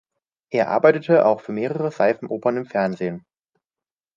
[0.51, 3.23] Er arbeitete auch für mehrere Seifenopern im Fernsehen.